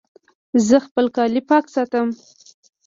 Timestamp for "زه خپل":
0.67-1.05